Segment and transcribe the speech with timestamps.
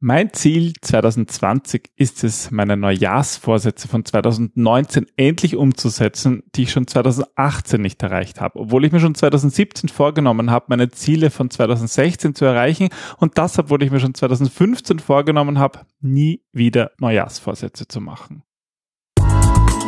[0.00, 7.82] Mein Ziel 2020 ist es, meine Neujahrsvorsätze von 2019 endlich umzusetzen, die ich schon 2018
[7.82, 12.44] nicht erreicht habe, obwohl ich mir schon 2017 vorgenommen habe, meine Ziele von 2016 zu
[12.44, 18.44] erreichen und das, obwohl ich mir schon 2015 vorgenommen habe, nie wieder Neujahrsvorsätze zu machen.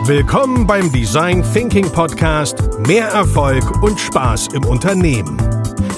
[0.07, 5.37] Willkommen beim Design Thinking Podcast Mehr Erfolg und Spaß im Unternehmen.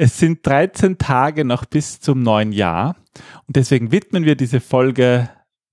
[0.00, 2.94] Es sind 13 Tage noch bis zum neuen Jahr.
[3.48, 5.28] Und deswegen widmen wir diese Folge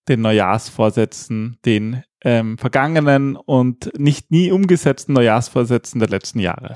[0.08, 6.76] den Neujahrsvorsätzen, den ähm, vergangenen und nicht nie umgesetzten Neujahrsvorsätzen der letzten Jahre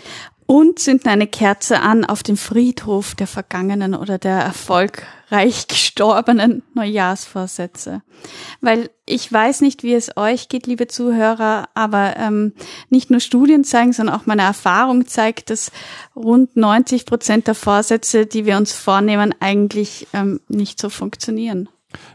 [0.50, 8.02] und zünden eine Kerze an auf dem Friedhof der vergangenen oder der erfolgreich gestorbenen Neujahrsvorsätze.
[8.60, 12.54] Weil ich weiß nicht, wie es euch geht, liebe Zuhörer, aber ähm,
[12.90, 15.72] nicht nur Studien zeigen, sondern auch meine Erfahrung zeigt, dass
[16.16, 21.70] rund 90 Prozent der Vorsätze, die wir uns vornehmen, eigentlich ähm, nicht so funktionieren.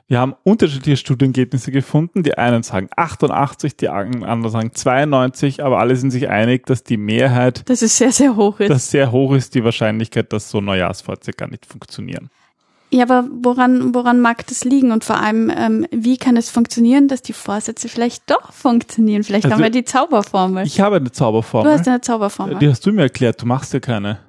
[0.07, 2.23] Wir haben unterschiedliche Studienergebnisse gefunden.
[2.23, 6.97] Die einen sagen 88, die anderen sagen 92, aber alle sind sich einig, dass die
[6.97, 8.71] Mehrheit, dass es sehr, sehr hoch ist.
[8.71, 12.31] Dass sehr hoch ist die Wahrscheinlichkeit, dass so Neujahrsvorsätze gar nicht funktionieren.
[12.91, 14.93] Ja, aber woran, woran mag das liegen?
[14.93, 19.25] Und vor allem, ähm, wie kann es funktionieren, dass die Vorsätze vielleicht doch funktionieren?
[19.25, 20.65] Vielleicht also, haben wir die Zauberformel.
[20.65, 21.73] Ich habe eine Zauberformel.
[21.73, 22.59] Du hast eine Zauberformel.
[22.61, 24.21] Die hast du mir erklärt, du machst ja keine.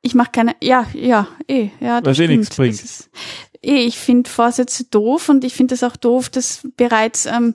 [0.00, 2.74] Ich mache keine, ja, ja, eh, ja, das Weil eh nichts bringt.
[2.74, 7.54] Ist, eh, ich finde Vorsätze doof und ich finde es auch doof, dass bereits ähm,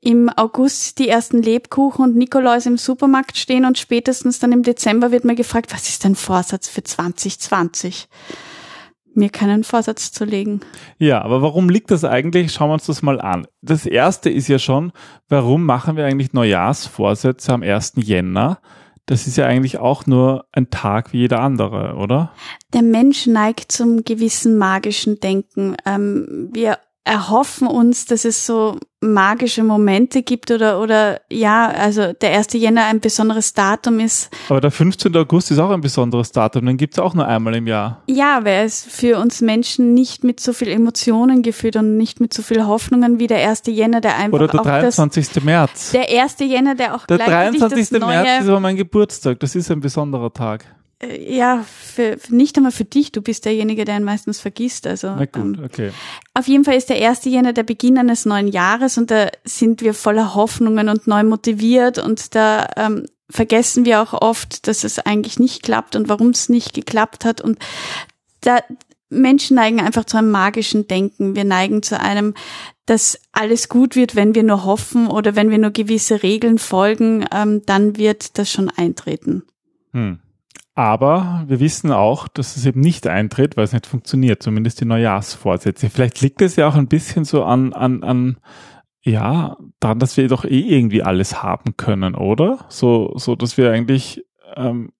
[0.00, 5.12] im August die ersten Lebkuchen und Nikolaus im Supermarkt stehen und spätestens dann im Dezember
[5.12, 8.08] wird mir gefragt, was ist dein Vorsatz für 2020?
[9.14, 10.60] Mir keinen Vorsatz zu legen.
[10.98, 12.52] Ja, aber warum liegt das eigentlich?
[12.52, 13.46] Schauen wir uns das mal an.
[13.60, 14.92] Das erste ist ja schon,
[15.28, 17.92] warum machen wir eigentlich Neujahrsvorsätze am 1.
[17.96, 18.60] Jänner?
[19.06, 22.32] Das ist ja eigentlich auch nur ein Tag wie jeder andere, oder?
[22.72, 25.76] Der Mensch neigt zum gewissen magischen Denken.
[25.84, 32.38] Ähm, wir erhoffen uns, dass es so magische Momente gibt oder, oder ja, also der
[32.38, 32.52] 1.
[32.52, 34.30] Jänner ein besonderes Datum ist.
[34.48, 35.16] Aber der 15.
[35.16, 38.02] August ist auch ein besonderes Datum, den gibt es auch nur einmal im Jahr.
[38.06, 42.32] Ja, weil es für uns Menschen nicht mit so viel Emotionen geführt und nicht mit
[42.32, 43.62] so viel Hoffnungen wie der 1.
[43.66, 45.30] Jänner, der einfach Oder der 23.
[45.30, 45.90] Das, März.
[45.90, 46.36] Der 1.
[46.38, 47.90] Jänner, der auch Der 23.
[47.98, 50.64] März ist aber mein Geburtstag, das ist ein besonderer Tag.
[51.02, 54.86] Äh, ja, für, nicht einmal für dich, du bist derjenige, der ihn meistens vergisst.
[54.86, 55.90] Also, Na gut, ähm, okay.
[56.34, 59.82] Auf jeden Fall ist der erste Jänner der Beginn eines neuen Jahres und da sind
[59.82, 64.98] wir voller Hoffnungen und neu motiviert und da ähm, vergessen wir auch oft, dass es
[64.98, 67.58] eigentlich nicht klappt und warum es nicht geklappt hat und
[68.40, 68.58] da
[69.08, 71.36] Menschen neigen einfach zu einem magischen Denken.
[71.36, 72.34] Wir neigen zu einem,
[72.86, 77.26] dass alles gut wird, wenn wir nur hoffen oder wenn wir nur gewisse Regeln folgen,
[77.32, 79.44] ähm, dann wird das schon eintreten.
[79.92, 80.18] Hm.
[80.74, 84.86] Aber wir wissen auch, dass es eben nicht eintritt, weil es nicht funktioniert, zumindest die
[84.86, 85.90] Neujahrsvorsätze.
[85.90, 88.38] Vielleicht liegt es ja auch ein bisschen so an, an, an
[89.02, 92.64] ja, daran, dass wir doch eh irgendwie alles haben können, oder?
[92.68, 94.24] So, so dass wir eigentlich
[94.56, 94.92] ähm,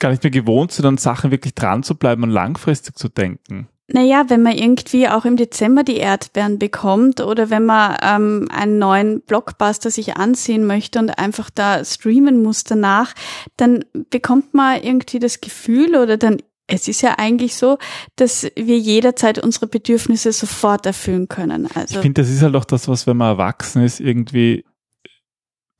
[0.00, 3.68] gar nicht mehr gewohnt sind, an Sachen wirklich dran zu bleiben und langfristig zu denken.
[3.92, 8.78] Naja, wenn man irgendwie auch im Dezember die Erdbeeren bekommt oder wenn man ähm, einen
[8.78, 13.12] neuen Blockbuster sich ansehen möchte und einfach da streamen muss danach,
[13.58, 17.76] dann bekommt man irgendwie das Gefühl oder dann es ist ja eigentlich so,
[18.16, 21.68] dass wir jederzeit unsere Bedürfnisse sofort erfüllen können.
[21.74, 24.64] Also ich finde, das ist halt auch das, was wenn man erwachsen ist, irgendwie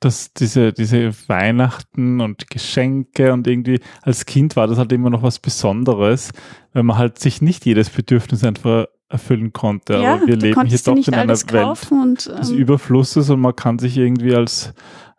[0.05, 5.23] dass diese, diese Weihnachten und Geschenke und irgendwie als Kind war das halt immer noch
[5.23, 6.31] was Besonderes,
[6.73, 9.93] wenn man halt sich nicht jedes Bedürfnis einfach erfüllen konnte.
[9.93, 13.55] Ja, Aber wir leben hier doch in einer Welt und, ähm, des Überflusses und man
[13.55, 14.75] kann sich irgendwie als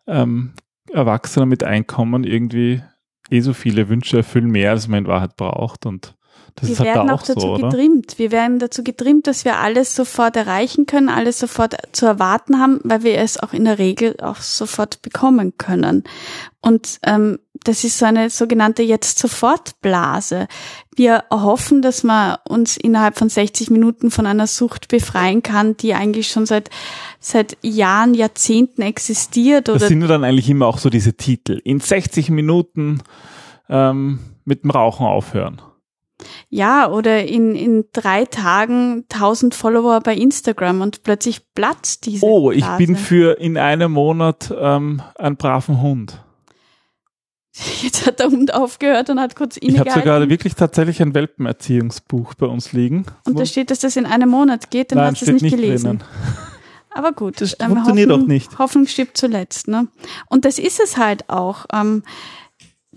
[0.06, 0.52] ähm,
[0.92, 2.80] Erwachsener mit Einkommen irgendwie
[3.28, 6.14] eh so viele Wünsche erfüllen, mehr als man in Wahrheit braucht und
[6.60, 8.18] das wir werden da auch, dazu so, getrimmt.
[8.18, 12.80] Wir werden dazu getrimmt, dass wir alles sofort erreichen können, alles sofort zu erwarten haben,
[12.82, 16.04] weil wir es auch in der Regel auch sofort bekommen können.
[16.60, 20.48] Und ähm, das ist so eine sogenannte Jetzt-Sofort-Blase.
[20.94, 25.94] Wir hoffen, dass man uns innerhalb von 60 Minuten von einer Sucht befreien kann, die
[25.94, 26.70] eigentlich schon seit
[27.26, 29.68] seit Jahren, Jahrzehnten existiert.
[29.68, 31.60] Oder das sind ja dann eigentlich immer auch so diese Titel.
[31.64, 33.02] In 60 Minuten
[33.68, 35.60] ähm, mit dem Rauchen aufhören.
[36.48, 42.24] Ja, oder in, in drei Tagen 1000 Follower bei Instagram und plötzlich platzt diese.
[42.24, 42.78] Oh, ich Blase.
[42.86, 46.22] bin für in einem Monat ähm, einen braven Hund.
[47.82, 50.02] Jetzt hat der Hund aufgehört und hat kurz Ich habe innegehalten.
[50.02, 53.06] sogar wirklich tatsächlich ein Welpenerziehungsbuch bei uns liegen.
[53.26, 55.42] und da steht, dass das in einem Monat geht, dann Nein, hast du es nicht,
[55.42, 55.98] nicht gelesen.
[55.98, 56.04] drinnen.
[56.90, 58.58] Aber gut, Das ähm, funktioniert Hoffnung, auch nicht.
[58.58, 59.68] Hoffnung stirbt zuletzt.
[59.68, 59.86] Ne?
[60.30, 61.66] Und das ist es halt auch.
[61.72, 62.02] Ähm,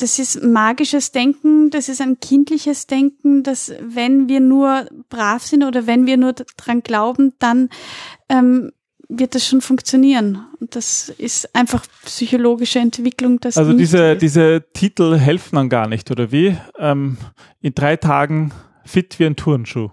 [0.01, 5.63] das ist magisches Denken, das ist ein kindliches Denken, dass wenn wir nur brav sind
[5.63, 7.69] oder wenn wir nur dran glauben, dann
[8.29, 8.71] ähm,
[9.09, 10.45] wird das schon funktionieren.
[10.59, 13.39] Und das ist einfach psychologische Entwicklung.
[13.39, 14.21] Das Also diese, ist.
[14.21, 16.55] diese Titel helfen dann gar nicht, oder wie?
[16.77, 17.17] Ähm,
[17.59, 18.51] in drei Tagen
[18.85, 19.89] fit wie ein Turnschuh.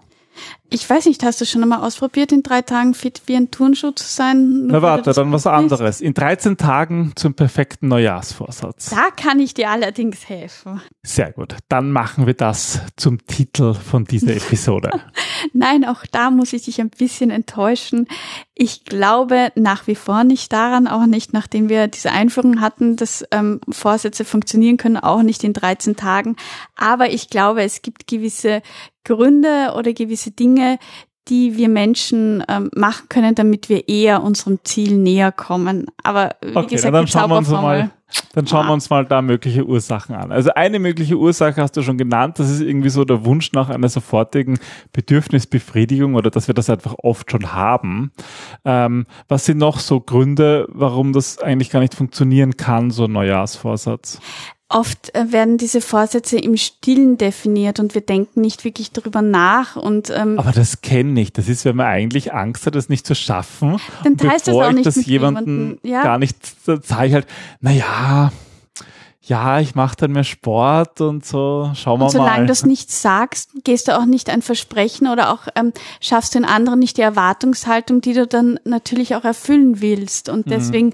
[0.69, 3.91] Ich weiß nicht, hast du schon einmal ausprobiert, in drei Tagen fit wie ein Turnschuh
[3.91, 4.67] zu sein?
[4.67, 6.01] Na warte, dann was anderes.
[6.01, 8.89] In 13 Tagen zum perfekten Neujahrsvorsatz.
[8.89, 10.81] Da kann ich dir allerdings helfen.
[11.03, 11.55] Sehr gut.
[11.69, 14.89] Dann machen wir das zum Titel von dieser Episode.
[15.53, 18.07] Nein, auch da muss ich dich ein bisschen enttäuschen.
[18.53, 23.23] Ich glaube nach wie vor nicht daran, auch nicht nachdem wir diese Einführung hatten, dass
[23.31, 26.35] ähm, Vorsätze funktionieren können, auch nicht in 13 Tagen.
[26.75, 28.61] Aber ich glaube, es gibt gewisse
[29.07, 30.56] Gründe oder gewisse Dinge,
[31.29, 35.87] die wir Menschen ähm, machen können, damit wir eher unserem Ziel näher kommen.
[36.03, 37.91] Aber wie Okay, gesagt, dann schauen wir uns mal,
[38.33, 40.31] dann schauen wir uns mal da mögliche Ursachen an.
[40.31, 43.69] Also eine mögliche Ursache hast du schon genannt, das ist irgendwie so der Wunsch nach
[43.69, 44.59] einer sofortigen
[44.93, 48.11] Bedürfnisbefriedigung oder dass wir das einfach oft schon haben.
[48.63, 53.11] Ähm, was sind noch so Gründe, warum das eigentlich gar nicht funktionieren kann, so ein
[53.11, 54.19] Neujahrsvorsatz?
[54.69, 59.77] Oft äh, werden diese Vorsätze im Stillen definiert und wir denken nicht wirklich darüber nach
[59.77, 61.31] und ähm, Aber das kenne ich.
[61.31, 63.79] Das ist, wenn man eigentlich Angst hat, das nicht zu schaffen.
[64.03, 66.03] Dann teilst du es bevor auch ich nicht das mit jemandem jemandem, ja.
[66.03, 66.35] gar nicht
[66.67, 67.27] ich halt,
[67.61, 68.31] na ja,
[69.27, 71.71] ja, ich mache dann mehr Sport und so.
[71.75, 72.45] Schauen wir Und solange mal.
[72.45, 76.45] du es nicht sagst, gehst du auch nicht ein Versprechen oder auch ähm, schaffst den
[76.45, 80.27] anderen nicht die Erwartungshaltung, die du dann natürlich auch erfüllen willst.
[80.27, 80.33] Mhm.
[80.33, 80.93] Und deswegen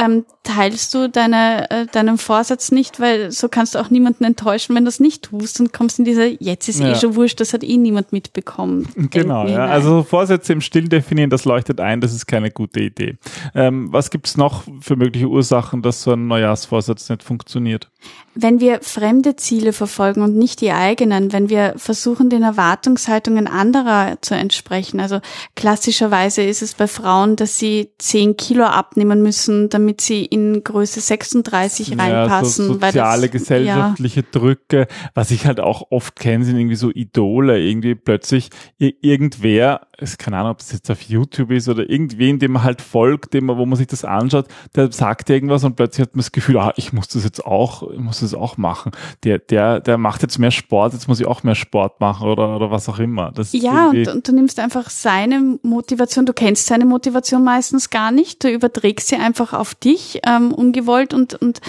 [0.00, 4.74] ähm, teilst du deine, äh, deinen Vorsatz nicht, weil so kannst du auch niemanden enttäuschen,
[4.74, 6.92] wenn du es nicht tust und kommst in dieser, jetzt ist Ja.
[6.92, 8.88] eh schon wurscht, das hat eh niemand mitbekommen.
[9.10, 9.66] Genau, ja.
[9.66, 13.18] Also Vorsätze im Stillen definieren, das leuchtet ein, das ist keine gute Idee.
[13.54, 17.90] Ähm, was gibt's noch für mögliche Ursachen, dass so ein Neujahrsvorsatz nicht funktioniert?
[18.34, 24.18] Wenn wir fremde Ziele verfolgen und nicht die eigenen, wenn wir versuchen, den Erwartungshaltungen anderer
[24.20, 25.20] zu entsprechen, also
[25.56, 31.00] klassischerweise ist es bei Frauen, dass sie 10 Kilo abnehmen müssen, damit sie in Größe
[31.00, 32.66] 36 reinpassen.
[32.66, 34.86] Ja, so soziale, das, gesellschaftliche Drücke.
[35.14, 37.60] Was ich halt auch oft kenne, sind irgendwie so Idole.
[37.60, 38.50] Irgendwie plötzlich
[38.80, 42.62] ir- irgendwer, ist keine Ahnung, ob das jetzt auf YouTube ist oder irgendwen, dem man
[42.62, 46.14] halt folgt, dem man, wo man sich das anschaut, der sagt irgendwas und plötzlich hat
[46.14, 48.92] man das Gefühl, ah, ich muss das jetzt auch, ich muss das auch machen.
[49.24, 52.56] Der, der, der macht jetzt mehr Sport, jetzt muss ich auch mehr Sport machen oder,
[52.56, 53.32] oder was auch immer.
[53.32, 58.12] Das Ja, und, und du nimmst einfach seine Motivation, du kennst seine Motivation meistens gar
[58.12, 61.60] nicht, du überträgst sie einfach auf dich, ähm, ungewollt und, und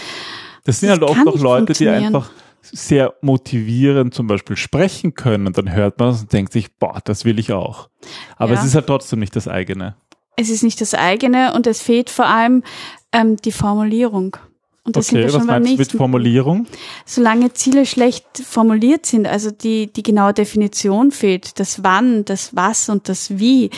[0.64, 2.30] Das sind Das halt oft auch Leute, die einfach
[2.62, 5.48] sehr motivierend zum Beispiel sprechen können.
[5.48, 7.90] Und dann hört man das und denkt sich, boah, das will ich auch.
[8.38, 8.60] Aber Ja.
[8.60, 9.96] es ist halt trotzdem nicht das eigene.
[10.38, 12.64] es ist nicht das eigene und es fehlt vor allem
[13.12, 14.38] ähm, die Formulierung.
[14.84, 16.66] Und das sind Okay, wir was schon beim meinst du mit nächsten Formulierung?
[17.06, 22.90] solange Ziele schlecht formuliert sind, also die, die genaue Definition fehlt, das Wann, das Was
[22.90, 23.70] und das Wie,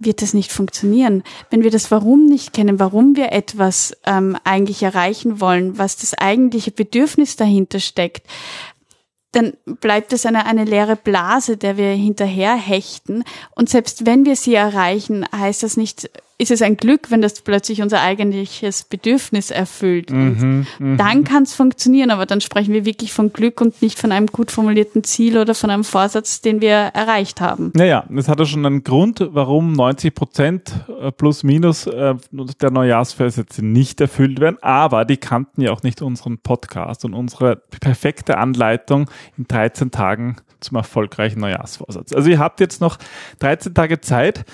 [0.00, 1.22] wird das nicht funktionieren.
[1.50, 6.14] Wenn wir das Warum nicht kennen, warum wir etwas ähm, eigentlich erreichen wollen, was das
[6.14, 8.26] eigentliche Bedürfnis dahinter steckt,
[9.32, 13.22] dann bleibt es eine, eine leere Blase, der wir hinterher hechten.
[13.54, 17.42] Und selbst wenn wir sie erreichen, heißt das nicht, ist es ein Glück, wenn das
[17.42, 20.10] plötzlich unser eigentliches Bedürfnis erfüllt.
[20.10, 24.10] Und dann kann es funktionieren, aber dann sprechen wir wirklich von Glück und nicht von
[24.10, 27.72] einem gut formulierten Ziel oder von einem Vorsatz, den wir erreicht haben.
[27.74, 32.70] Naja, das hat ja schon einen Grund, warum 90 Prozent äh, plus minus äh, der
[32.70, 34.56] Neujahrsvorsätze nicht erfüllt werden.
[34.62, 40.36] Aber die kannten ja auch nicht unseren Podcast und unsere perfekte Anleitung in 13 Tagen
[40.60, 42.12] zum erfolgreichen Neujahrsvorsatz.
[42.12, 42.98] Also ihr habt jetzt noch
[43.40, 44.44] 13 Tage Zeit,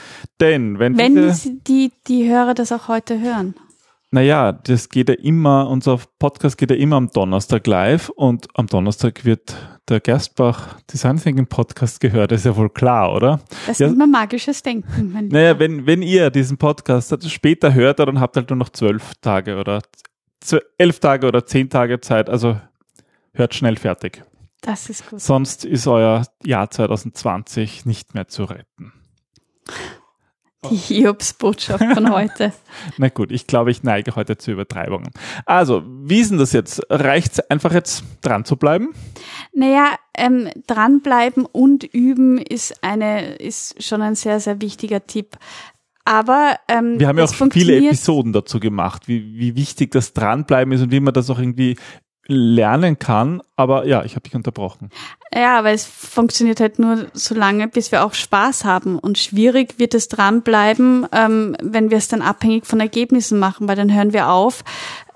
[0.41, 1.61] denn wenn, Wenn diese, die,
[2.07, 3.55] die Hörer das auch heute hören.
[4.11, 8.67] naja, das geht ja immer, unser Podcast geht ja immer am Donnerstag live und am
[8.67, 9.55] Donnerstag wird
[9.89, 13.41] der Gerstbach Design Thinking Podcast gehört, das ist ja wohl klar, oder?
[13.67, 13.87] Das Ja.
[13.87, 15.13] nennt man magisches Denken.
[15.13, 15.61] Mein Naja, Lieber.
[15.61, 19.57] wenn, wenn ihr diesen Podcast später hört, dann habt ihr halt nur noch zwölf Tage
[19.59, 19.83] oder
[20.79, 22.29] elf Tage oder zehn Tage Zeit.
[22.31, 22.59] Also
[23.33, 24.23] hört schnell fertig.
[24.63, 25.21] das ist gut.
[25.21, 28.93] Sonst ist euer Jahr 2020 nicht mehr zu retten.
[30.71, 32.53] Die Hiobs-Botschaft von heute.
[32.99, 35.11] Na gut, ich glaube, ich neige heute zu Übertreibungen.
[35.45, 36.83] Also, wie ist denn das jetzt?
[36.91, 38.95] Reicht es einfach jetzt dran zu bleiben?
[39.53, 45.37] Naja, ähm, dranbleiben und üben ist eine, ist schon ein sehr, sehr wichtiger Tipp.
[46.07, 50.73] Aber ähm, wir haben ja auch viele Episoden dazu gemacht, wie, wie wichtig das Dranbleiben
[50.73, 51.77] ist und wie man das auch irgendwie
[52.27, 53.43] lernen kann.
[53.57, 54.91] Aber ja, ich habe dich unterbrochen.
[55.35, 58.99] Ja, aber es funktioniert halt nur so lange, bis wir auch Spaß haben.
[58.99, 63.77] Und schwierig wird es dranbleiben, ähm, wenn wir es dann abhängig von Ergebnissen machen, weil
[63.77, 64.65] dann hören wir auf,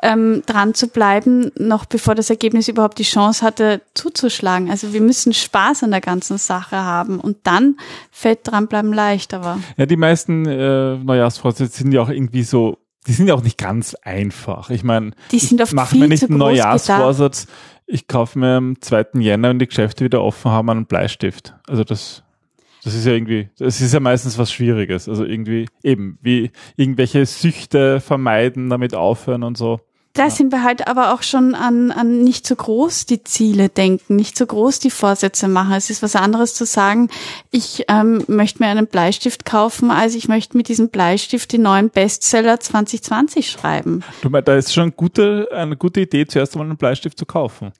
[0.02, 4.70] ähm, dran zu bleiben, noch bevor das Ergebnis überhaupt die Chance hatte, zuzuschlagen.
[4.70, 7.76] Also wir müssen Spaß an der ganzen Sache haben und dann
[8.10, 13.12] fällt dranbleiben leicht, aber Ja, die meisten äh, Neujahrsvorsätze sind ja auch irgendwie so, die
[13.12, 14.70] sind ja auch nicht ganz einfach.
[14.70, 17.46] Ich meine, Die sind ich mache mir nicht einen Neujahrsvorsatz,
[17.86, 19.06] ich kaufe mir am 2.
[19.18, 21.54] Jänner, wenn die Geschäfte wieder offen haben, einen Bleistift.
[21.66, 22.22] Also das,
[22.84, 25.08] das ist ja irgendwie, das ist ja meistens was Schwieriges.
[25.08, 29.80] Also irgendwie eben, wie irgendwelche Süchte vermeiden, damit aufhören und so.
[30.12, 34.16] Da sind wir halt aber auch schon an, an nicht so groß die Ziele denken,
[34.16, 35.72] nicht so groß die Vorsätze machen.
[35.74, 37.10] Es ist was anderes zu sagen,
[37.52, 41.90] ich ähm, möchte mir einen Bleistift kaufen, als ich möchte mit diesem Bleistift die neuen
[41.90, 44.02] Bestseller 2020 schreiben.
[44.22, 47.24] Du meinst, da ist schon eine gute, eine gute Idee, zuerst einmal einen Bleistift zu
[47.24, 47.72] kaufen.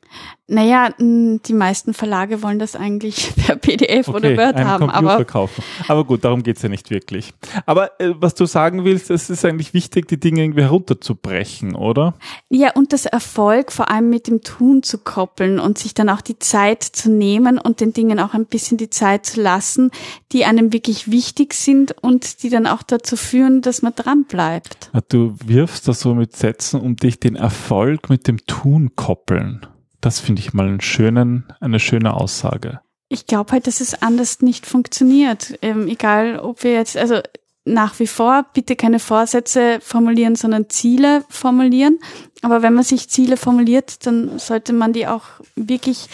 [0.51, 5.63] Naja, die meisten Verlage wollen das eigentlich per PDF oder Word haben, Computer aber kaufen.
[5.87, 7.33] Aber gut, darum geht's ja nicht wirklich.
[7.67, 12.15] Aber äh, was du sagen willst, es ist eigentlich wichtig, die Dinge irgendwie herunterzubrechen, oder?
[12.49, 16.21] Ja, und das Erfolg vor allem mit dem Tun zu koppeln und sich dann auch
[16.21, 19.93] die Zeit zu nehmen und den Dingen auch ein bisschen die Zeit zu lassen,
[20.33, 24.91] die einem wirklich wichtig sind und die dann auch dazu führen, dass man dran bleibt.
[25.11, 29.67] Du wirfst das so mit Sätzen, um dich den Erfolg mit dem Tun koppeln.
[30.01, 32.81] Das finde ich mal einen schönen, eine schöne Aussage.
[33.09, 35.59] Ich glaube halt, dass es anders nicht funktioniert.
[35.63, 37.21] Ähm, egal, ob wir jetzt, also
[37.65, 41.99] nach wie vor bitte keine Vorsätze formulieren, sondern Ziele formulieren.
[42.43, 45.25] Aber wenn man sich Ziele formuliert, dann sollte man die auch
[45.57, 46.09] wirklich,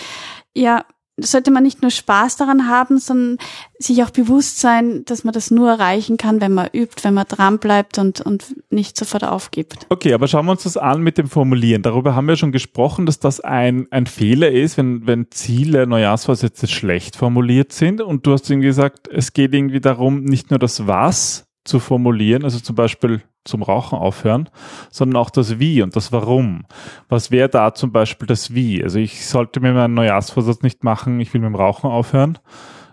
[0.54, 0.84] ja,
[1.18, 3.38] sollte man nicht nur Spaß daran haben, sondern
[3.78, 7.26] sich auch bewusst sein, dass man das nur erreichen kann, wenn man übt, wenn man
[7.26, 7.58] dran
[7.98, 9.86] und, und nicht sofort aufgibt.
[9.88, 11.82] Okay, aber schauen wir uns das an mit dem Formulieren.
[11.82, 16.66] Darüber haben wir schon gesprochen, dass das ein, ein Fehler ist, wenn, wenn Ziele, Neujahrsvorsätze
[16.66, 18.00] schlecht formuliert sind.
[18.00, 22.44] Und du hast irgendwie gesagt, es geht irgendwie darum, nicht nur das Was zu formulieren,
[22.44, 24.48] also zum Beispiel zum Rauchen aufhören,
[24.90, 26.64] sondern auch das Wie und das Warum.
[27.08, 28.82] Was wäre da zum Beispiel das Wie?
[28.82, 32.38] Also ich sollte mir meinen Neujahrsvorsatz nicht machen, ich will mit dem Rauchen aufhören,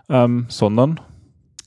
[0.08, 1.00] ähm, sondern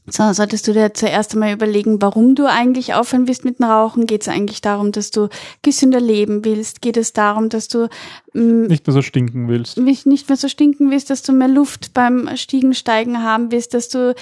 [0.09, 4.07] So, solltest du dir zuerst einmal überlegen, warum du eigentlich aufhören willst mit dem Rauchen.
[4.07, 5.27] Geht es eigentlich darum, dass du
[5.63, 6.81] gesünder leben willst?
[6.81, 7.89] Geht es darum, dass du
[8.33, 9.77] mh, nicht mehr so stinken willst.
[9.77, 13.73] mich nicht mehr so stinken willst, dass du mehr Luft beim Stiegen steigen haben willst,
[13.73, 14.15] dass du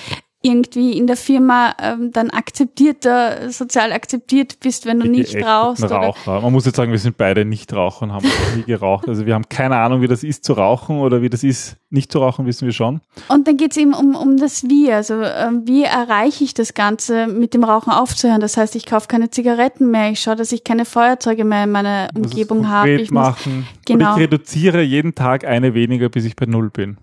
[0.46, 5.84] irgendwie in der Firma ähm, dann akzeptierter, sozial akzeptiert bist, wenn du nicht geächteten rauchst.
[5.90, 6.42] Raucher.
[6.42, 9.10] Man muss jetzt sagen, wir sind beide nicht Raucher und haben auch nie geraucht.
[9.10, 12.12] Also wir haben keine Ahnung, wie das ist zu rauchen oder wie das ist nicht
[12.12, 13.02] zu rauchen, wissen wir schon.
[13.30, 14.92] und dann geht es eben um, um das Wie.
[14.92, 18.42] Also ähm, wie erreiche ich das Ganze mit dem Rauchen aufzuhören?
[18.42, 21.72] Das heißt, ich kaufe keine Zigaretten mehr, ich schaue, dass ich keine Feuerzeuge mehr in
[21.72, 22.92] meiner Umgebung habe.
[22.92, 23.68] Ich muss machen.
[23.86, 24.14] genau.
[24.14, 26.98] Und ich reduziere jeden Tag eine weniger, bis ich bei Null bin.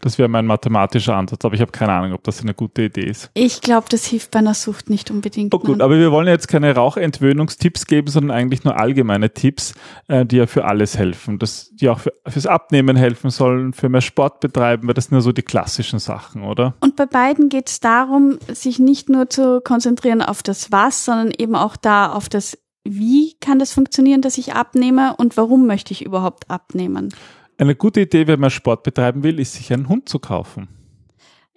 [0.00, 3.02] Das wäre mein mathematischer Ansatz, aber ich habe keine Ahnung, ob das eine gute Idee
[3.02, 3.30] ist.
[3.34, 5.52] Ich glaube, das hilft bei einer Sucht nicht unbedingt.
[5.52, 5.80] Oh gut, Nein.
[5.80, 9.74] aber wir wollen jetzt keine Rauchentwöhnungstipps geben, sondern eigentlich nur allgemeine Tipps,
[10.06, 11.40] äh, die ja für alles helfen.
[11.40, 15.16] Das, die auch für, fürs Abnehmen helfen sollen, für mehr Sport betreiben, weil das sind
[15.16, 16.74] ja so die klassischen Sachen, oder?
[16.80, 21.32] Und bei beiden geht es darum, sich nicht nur zu konzentrieren auf das Was, sondern
[21.36, 25.92] eben auch da auf das Wie kann das funktionieren, dass ich abnehme und warum möchte
[25.92, 27.12] ich überhaupt abnehmen.
[27.58, 30.68] Eine gute Idee, wenn man Sport betreiben will, ist, sich einen Hund zu kaufen.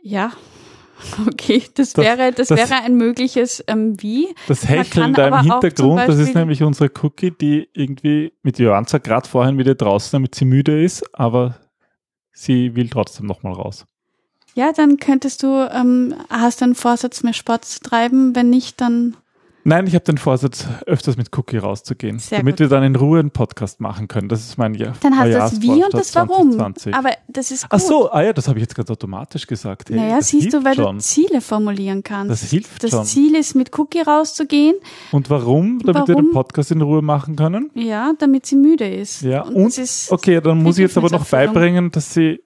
[0.01, 0.31] Ja,
[1.27, 4.27] okay, das, Das- wäre das, das- wäre ein mögliches ähm, Wie.
[4.48, 9.27] Das Hecheln da im Hintergrund, das ist nämlich unsere Cookie, die irgendwie mit Johansa gerade
[9.29, 11.55] vorhin wieder draußen, damit sie müde ist, aber
[12.34, 13.86] sie will trotzdem nochmal raus.
[14.53, 18.36] Ja, dann könntest du, ähm, hast du einen Vorsatz, mehr Sport zu treiben?
[18.36, 19.15] Wenn nicht, dann
[19.63, 22.60] Nein, ich habe den Vorsatz, öfters mit Cookie rauszugehen, Sehr damit gut.
[22.62, 24.27] wir dann in Ruhe einen Podcast machen können.
[24.27, 26.51] Das ist mein ja dann hast du das Wie und das Warum.
[26.51, 26.96] 2020.
[26.96, 27.70] Aber das ist gut.
[27.74, 29.89] Ach so, ah ja, das habe ich jetzt ganz automatisch gesagt.
[29.89, 30.98] Hey, Naja, das siehst du, weil schon.
[30.98, 32.32] du Ziele formulieren kannst.
[32.32, 33.06] Das hilft das schon.
[33.06, 34.75] Ziel ist, mit Cookie rauszugehen,
[35.12, 35.80] Und warum?
[35.80, 36.32] Damit wir den Warum?
[36.34, 37.70] Podcast in Ruhe machen können?
[37.75, 39.22] ja, damit sie müde ist.
[39.22, 42.41] Ja, und, und, das ist okay, dann muss ich jetzt aber noch beibringen, dass sie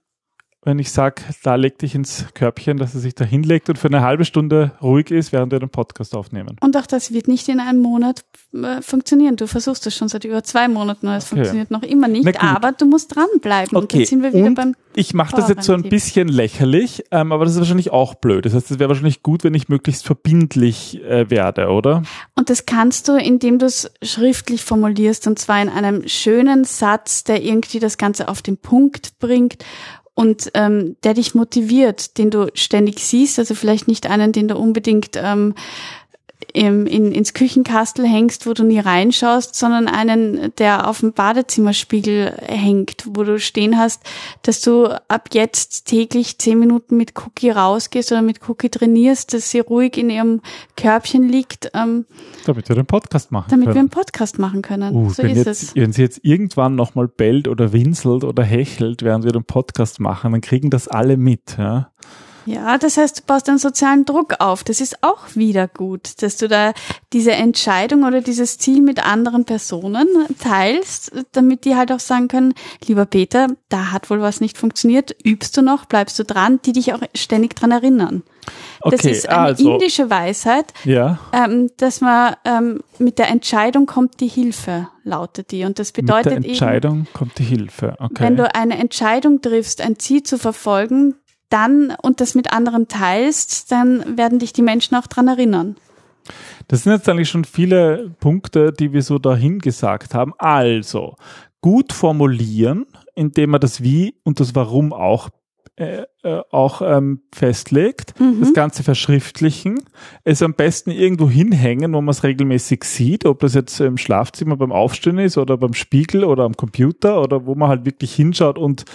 [0.66, 3.88] wenn ich sage, da leg dich ins Körbchen, dass er sich da hinlegt und für
[3.88, 6.58] eine halbe Stunde ruhig ist, während wir den Podcast aufnehmen.
[6.60, 9.36] Und auch das wird nicht in einem Monat äh, funktionieren.
[9.36, 11.36] Du versuchst es schon seit über zwei Monaten, es okay.
[11.36, 13.78] funktioniert noch immer nicht, aber du musst dranbleiben.
[13.78, 13.84] Okay.
[13.84, 17.04] Und jetzt sind wir wieder und beim ich mache das jetzt so ein bisschen lächerlich,
[17.12, 18.46] ähm, aber das ist wahrscheinlich auch blöd.
[18.46, 22.04] Das heißt, es wäre wahrscheinlich gut, wenn ich möglichst verbindlich äh, werde, oder?
[22.36, 27.26] Und das kannst du, indem du es schriftlich formulierst, und zwar in einem schönen Satz,
[27.26, 29.58] der irgendwie das Ganze auf den Punkt bringt
[30.16, 34.58] und ähm, der dich motiviert, den du ständig siehst, also vielleicht nicht einen, den du
[34.58, 35.54] unbedingt ähm,
[36.54, 43.06] in, ins Küchenkastel hängst, wo du nie reinschaust, sondern einen, der auf dem Badezimmerspiegel hängt,
[43.08, 44.02] wo du stehen hast,
[44.42, 49.52] dass du ab jetzt täglich zehn Minuten mit Cookie rausgehst oder mit Cookie trainierst, dass
[49.52, 50.42] sie ruhig in ihrem
[50.78, 51.72] Körbchen liegt.
[51.74, 52.06] Ähm,
[52.46, 53.76] damit wir den Podcast machen damit können.
[53.76, 54.96] wir einen Podcast machen können.
[54.96, 55.76] Uh, so wenn, ist jetzt, es.
[55.76, 60.32] wenn sie jetzt irgendwann nochmal bellt oder winselt oder hechelt, während wir den Podcast machen,
[60.32, 61.58] dann kriegen das alle mit.
[61.58, 61.92] Ja?
[62.46, 64.64] Ja, das heißt, du baust einen sozialen Druck auf.
[64.64, 66.74] Das ist auch wieder gut, dass du da
[67.12, 70.08] diese Entscheidung oder dieses Ziel mit anderen Personen
[70.40, 72.54] teilst, damit die halt auch sagen können,
[72.86, 76.74] lieber Peter, da hat wohl was nicht funktioniert, übst du noch, bleibst du dran, die
[76.74, 78.24] dich auch ständig dran erinnern.
[78.82, 81.20] Okay, das ist eine also, indische Weisheit, ja.
[81.34, 85.66] ähm, dass man ähm, mit der Entscheidung kommt die Hilfe, lautet die.
[85.66, 87.96] Und das bedeutet mit der Entscheidung eben, kommt die Hilfe.
[87.98, 88.24] Okay.
[88.24, 91.16] Wenn du eine Entscheidung triffst, ein Ziel zu verfolgen,
[91.50, 95.76] dann und das mit anderen teilst, dann werden dich die Menschen auch dran erinnern.
[96.68, 100.34] Das sind jetzt eigentlich schon viele Punkte, die wir so dahin gesagt haben.
[100.40, 101.16] Also,
[101.62, 102.86] gut formulieren,
[103.16, 105.30] indem man das Wie und das Warum auch
[105.78, 108.40] äh, äh, auch ähm, festlegt, mhm.
[108.40, 109.84] das Ganze verschriftlichen,
[110.24, 114.56] es am besten irgendwo hinhängen, wo man es regelmäßig sieht, ob das jetzt im Schlafzimmer
[114.56, 118.58] beim Aufstehen ist oder beim Spiegel oder am Computer oder wo man halt wirklich hinschaut
[118.58, 118.86] und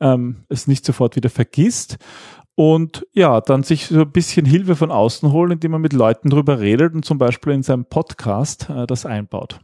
[0.00, 1.98] ähm, es nicht sofort wieder vergisst.
[2.54, 6.30] Und ja, dann sich so ein bisschen Hilfe von außen holen, indem man mit Leuten
[6.30, 9.60] drüber redet und zum Beispiel in seinem Podcast äh, das einbaut.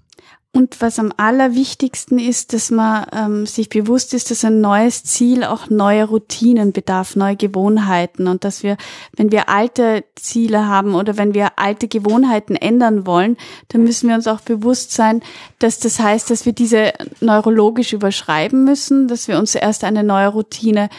[0.55, 5.45] Und was am allerwichtigsten ist, dass man ähm, sich bewusst ist, dass ein neues Ziel
[5.45, 8.77] auch neue Routinen bedarf, neue Gewohnheiten und dass wir,
[9.17, 13.39] wenn wir alte Ziele haben oder wenn wir alte Gewohnheiten ändern wollen,
[13.69, 15.23] dann müssen wir uns auch bewusst sein,
[15.59, 20.29] dass das heißt, dass wir diese neurologisch überschreiben müssen, dass wir uns erst eine neue
[20.29, 20.91] Routine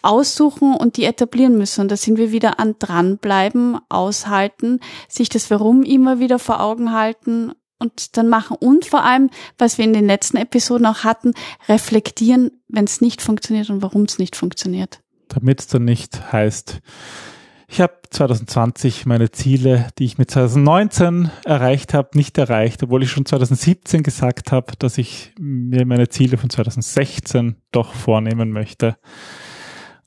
[0.00, 1.82] aussuchen und die etablieren müssen.
[1.82, 6.92] Und da sind wir wieder an dranbleiben, aushalten, sich das Warum immer wieder vor Augen
[6.92, 11.34] halten und dann machen und vor allem, was wir in den letzten Episoden auch hatten,
[11.68, 15.00] reflektieren, wenn es nicht funktioniert und warum es nicht funktioniert.
[15.28, 16.80] Damit es dann nicht heißt,
[17.72, 23.10] ich habe 2020 meine Ziele, die ich mit 2019 erreicht habe, nicht erreicht, obwohl ich
[23.10, 28.98] schon 2017 gesagt habe, dass ich mir meine Ziele von 2016 doch vornehmen möchte.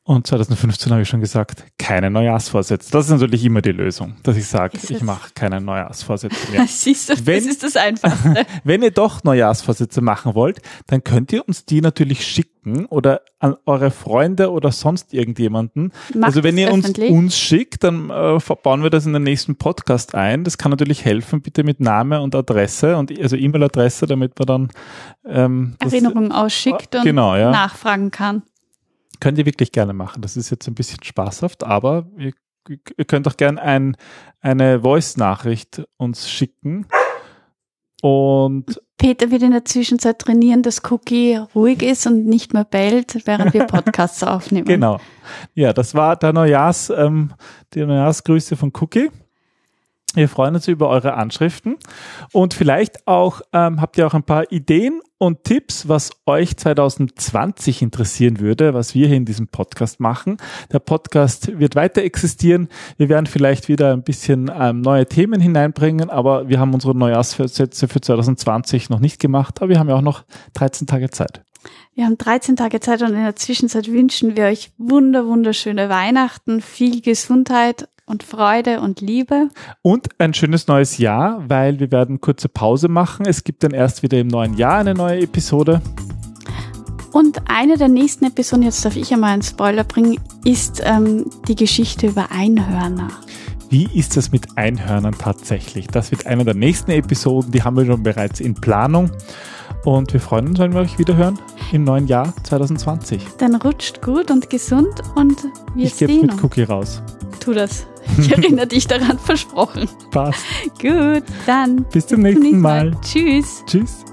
[0.08, 2.92] Und 2015 habe ich schon gesagt, keine Neujahrsvorsätze.
[2.92, 6.68] Das ist natürlich immer die Lösung, dass ich sage, ich mache keine Neujahrsvorsätze mehr.
[6.68, 8.46] Siehst du, wenn, das ist das Einfachste.
[8.64, 13.56] wenn ihr doch Neujahrsvorsätze machen wollt, dann könnt ihr uns die natürlich schicken oder an
[13.66, 15.92] eure Freunde oder sonst irgendjemanden.
[16.14, 19.56] Macht also wenn ihr uns, uns schickt, dann äh, bauen wir das in den nächsten
[19.56, 20.44] Podcast ein.
[20.44, 24.70] Das kann natürlich helfen, bitte mit Name und Adresse und also E-Mail-Adresse, damit man dann
[25.28, 27.50] ähm, Erinnerungen ausschickt und genau, ja.
[27.50, 28.44] nachfragen kann.
[29.20, 30.22] Könnt ihr wirklich gerne machen.
[30.22, 32.34] Das ist jetzt ein bisschen spaßhaft, aber ihr,
[32.70, 33.98] ihr könnt auch gerne ein,
[34.42, 36.88] eine Voice-Nachricht uns schicken.
[38.02, 43.26] Und Peter wird in der Zwischenzeit trainieren, dass Cookie ruhig ist und nicht mehr bellt,
[43.26, 44.66] während wir Podcasts aufnehmen.
[44.66, 45.00] Genau.
[45.54, 47.34] Ja, das war der Neujahrs, ähm,
[47.74, 49.10] die Neujahrsgrüße von Cookie.
[50.14, 51.76] Wir freuen uns über eure Anschriften
[52.32, 57.82] und vielleicht auch ähm, habt ihr auch ein paar Ideen und Tipps, was euch 2020
[57.82, 60.38] interessieren würde, was wir hier in diesem Podcast machen.
[60.72, 62.70] Der Podcast wird weiter existieren.
[62.98, 67.88] Wir werden vielleicht wieder ein bisschen ähm, neue Themen hineinbringen, aber wir haben unsere Neujahrsvorsätze
[67.88, 71.45] für 2020 noch nicht gemacht, aber wir haben ja auch noch 13 Tage Zeit.
[71.96, 76.62] Wir haben 13 Tage Zeit und in der Zwischenzeit wünschen wir euch wunder, wunderschöne Weihnachten,
[76.62, 79.50] viel Gesundheit und Freude und Liebe.
[79.82, 83.26] Und ein schönes neues Jahr, weil wir werden kurze Pause machen.
[83.26, 85.82] Es gibt dann erst wieder im neuen Jahr eine neue Episode.
[87.12, 91.56] Und eine der nächsten Episoden, jetzt darf ich einmal einen Spoiler bringen, ist ähm, die
[91.56, 93.08] Geschichte über Einhörner.
[93.70, 95.88] Wie ist das mit Einhörnern tatsächlich?
[95.88, 99.12] Das wird eine der nächsten Episoden, die haben wir schon bereits in Planung.
[99.86, 101.40] Und wir freuen uns, wenn wir euch wieder hören
[101.72, 103.22] im neuen Jahr 2020.
[103.38, 105.44] Dann rutscht gut und gesund und
[105.76, 106.16] wir ich sehen uns.
[106.16, 107.02] Ich gebe mit Cookie raus.
[107.40, 107.86] Tu das.
[108.20, 109.90] Ich erinnere dich daran, versprochen.
[110.12, 110.46] Passt.
[110.82, 111.86] Gut, dann.
[111.92, 112.92] Bis zum nächsten Mal.
[112.92, 113.02] Mal.
[113.02, 113.64] Tschüss.
[113.66, 114.06] Tschüss.